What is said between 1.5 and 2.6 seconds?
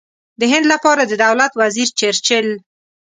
وزیر چرچل.